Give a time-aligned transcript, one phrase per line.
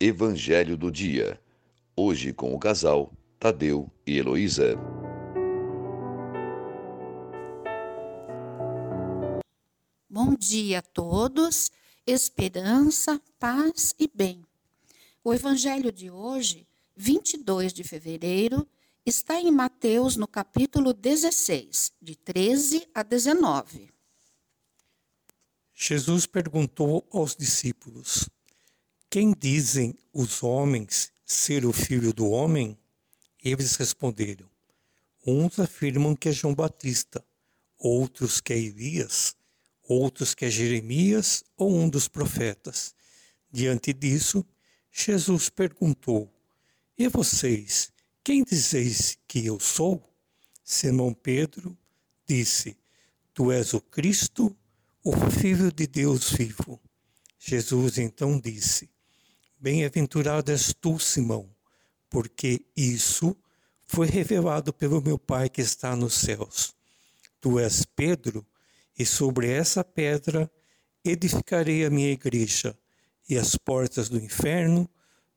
[0.00, 1.40] Evangelho do Dia.
[1.96, 4.76] Hoje com o casal Tadeu e Heloísa.
[10.08, 11.72] Bom dia a todos,
[12.06, 14.44] esperança, paz e bem.
[15.24, 16.64] O Evangelho de hoje,
[16.96, 18.68] 22 de fevereiro,
[19.04, 23.90] está em Mateus, no capítulo 16, de 13 a 19.
[25.74, 28.28] Jesus perguntou aos discípulos:
[29.10, 32.76] Quem dizem os homens ser o filho do homem?
[33.42, 34.46] Eles responderam:
[35.26, 37.24] Uns afirmam que é João Batista,
[37.78, 39.34] outros que é Elias,
[39.88, 42.94] outros que é Jeremias ou um dos profetas.
[43.50, 44.44] Diante disso,
[44.92, 46.30] Jesus perguntou:
[46.98, 47.90] E vocês,
[48.22, 50.06] quem dizeis que eu sou?
[50.62, 51.74] Simão Pedro
[52.26, 52.76] disse:
[53.32, 54.54] Tu és o Cristo,
[55.02, 56.78] o Filho de Deus vivo.
[57.38, 58.97] Jesus então disse:
[59.60, 61.50] Bem-aventurado és tu, Simão,
[62.08, 63.36] porque isso
[63.88, 66.72] foi revelado pelo meu Pai que está nos céus.
[67.40, 68.46] Tu és Pedro,
[68.96, 70.48] e sobre essa pedra
[71.04, 72.78] edificarei a minha igreja,
[73.28, 74.88] e as portas do inferno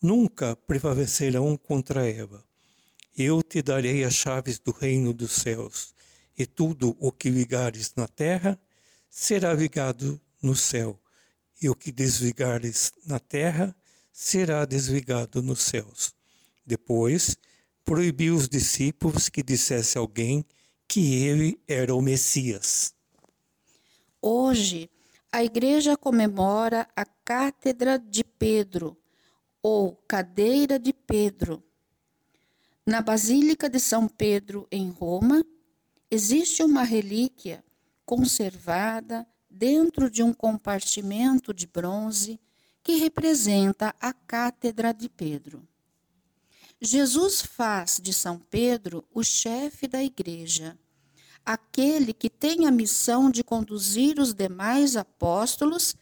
[0.00, 2.44] nunca prevalecerão contra ela.
[3.16, 5.94] Eu te darei as chaves do reino dos céus,
[6.36, 8.60] e tudo o que ligares na terra
[9.08, 11.00] será ligado no céu,
[11.62, 13.74] e o que desligares na terra
[14.12, 16.14] será desligado nos céus.
[16.64, 17.36] Depois,
[17.84, 20.44] proibiu os discípulos que dissesse alguém
[20.86, 22.94] que ele era o Messias.
[24.20, 24.90] Hoje,
[25.32, 28.96] a igreja comemora a Cátedra de Pedro,
[29.62, 31.62] ou Cadeira de Pedro.
[32.86, 35.44] Na Basílica de São Pedro, em Roma,
[36.10, 37.64] existe uma relíquia
[38.04, 42.40] conservada dentro de um compartimento de bronze
[42.82, 45.66] que representa a Cátedra de Pedro.
[46.80, 50.76] Jesus faz de São Pedro o chefe da igreja,
[51.44, 55.94] aquele que tem a missão de conduzir os demais apóstolos,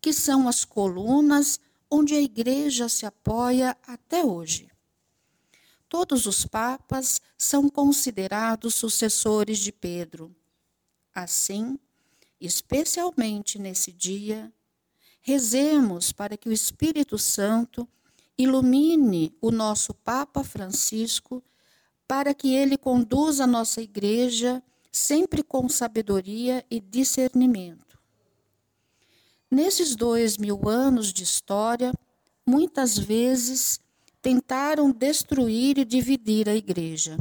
[0.00, 1.58] que são as colunas
[1.90, 4.70] onde a igreja se apoia até hoje.
[5.88, 10.36] Todos os papas são considerados sucessores de Pedro.
[11.14, 11.78] Assim,
[12.40, 14.52] especialmente nesse dia,
[15.20, 17.86] rezemos para que o Espírito Santo
[18.36, 21.42] ilumine o nosso Papa Francisco,
[22.06, 27.98] para que ele conduza a nossa igreja sempre com sabedoria e discernimento.
[29.50, 31.92] Nesses dois mil anos de história,
[32.46, 33.80] muitas vezes
[34.22, 37.18] tentaram destruir e dividir a igreja.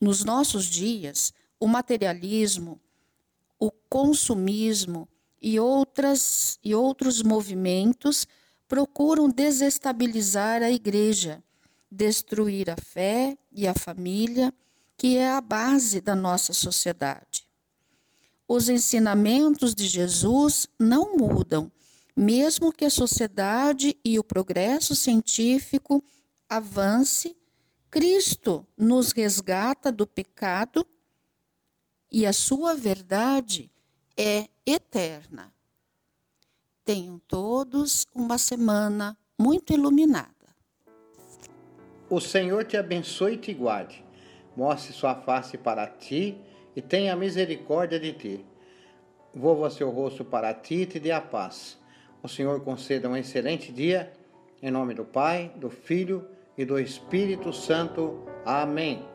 [0.00, 2.80] Nos nossos dias, o materialismo,
[3.58, 5.06] o consumismo
[5.40, 8.26] e, outras, e outros movimentos
[8.68, 11.42] procuram desestabilizar a igreja,
[11.90, 14.52] destruir a fé e a família,
[14.96, 17.48] que é a base da nossa sociedade.
[18.46, 21.70] Os ensinamentos de Jesus não mudam,
[22.14, 26.04] mesmo que a sociedade e o progresso científico
[26.48, 27.36] avance,
[27.90, 30.86] Cristo nos resgata do pecado
[32.10, 33.70] e a sua verdade
[34.22, 35.50] é eterna.
[36.84, 40.28] Tenham todos uma semana muito iluminada.
[42.10, 44.04] O Senhor te abençoe e te guarde,
[44.54, 46.38] mostre sua face para ti
[46.76, 48.46] e tenha misericórdia de ti.
[49.34, 51.78] Volva seu rosto para ti e te dê a paz.
[52.22, 54.12] O Senhor conceda um excelente dia,
[54.62, 58.26] em nome do Pai, do Filho e do Espírito Santo.
[58.44, 59.09] Amém.